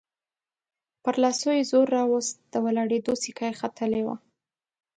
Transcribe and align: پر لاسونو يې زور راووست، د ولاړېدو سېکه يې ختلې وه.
پر 1.03 1.15
لاسونو 1.23 1.53
يې 1.57 1.63
زور 1.71 1.87
راووست، 1.95 2.35
د 2.51 2.53
ولاړېدو 2.65 3.13
سېکه 3.23 3.45
يې 3.49 3.53
ختلې 3.61 4.01
وه. 4.07 4.15